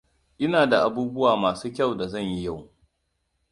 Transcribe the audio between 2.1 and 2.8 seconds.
yi yau.